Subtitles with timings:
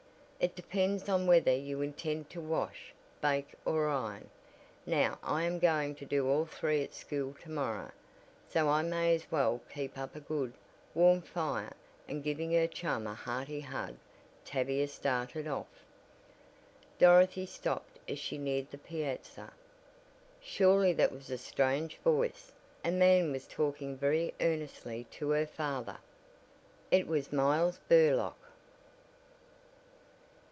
[0.43, 4.31] "It depends on whether you intend to wash, bake, or iron.
[4.87, 7.91] Now I am going to do all three at school to morrow,
[8.49, 10.53] so I may as well keep up a good,
[10.95, 11.73] warm fire;"
[12.07, 13.97] and giving her chum a hearty hug
[14.43, 15.67] Tavia started off.
[16.97, 19.53] Dorothy stopped as she neared the piazza.
[20.41, 22.51] Surely that was a strange voice.
[22.83, 25.97] A man was talking very earnestly to her father.
[26.89, 28.37] It was Miles Burlock!